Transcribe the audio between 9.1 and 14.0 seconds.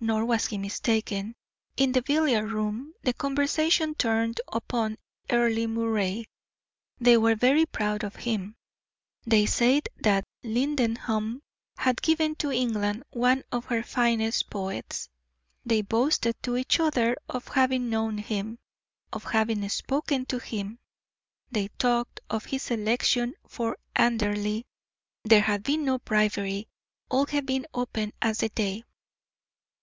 they said that Lindenholm had given to England one of her